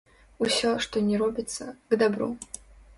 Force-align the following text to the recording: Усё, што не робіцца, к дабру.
Усё, 0.45 0.71
што 0.87 1.05
не 1.11 1.21
робіцца, 1.25 1.71
к 1.89 1.93
дабру. 2.05 2.35